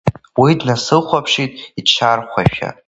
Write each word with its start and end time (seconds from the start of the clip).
Уи 0.41 0.51
днасыхәаԥшит, 0.59 1.51
иҽаархәашәа. 1.79 2.69